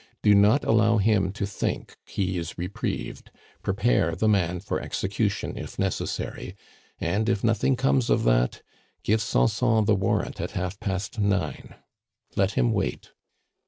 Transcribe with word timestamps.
Do 0.23 0.33
not 0.33 0.63
allow 0.65 0.97
him 0.97 1.31
to 1.33 1.45
think 1.45 1.95
he 2.07 2.35
is 2.35 2.57
reprieved; 2.57 3.29
prepare 3.61 4.15
the 4.15 4.27
man 4.27 4.59
for 4.59 4.81
execution 4.81 5.55
if 5.55 5.77
necessary; 5.77 6.55
and 6.99 7.29
if 7.29 7.43
nothing 7.43 7.75
comes 7.75 8.09
of 8.09 8.23
that, 8.23 8.63
give 9.03 9.21
Sanson 9.21 9.85
the 9.85 9.93
warrant 9.93 10.41
at 10.41 10.53
half 10.57 10.79
past 10.79 11.19
nine. 11.19 11.75
Let 12.35 12.53
him 12.53 12.71
wait!" 12.71 13.11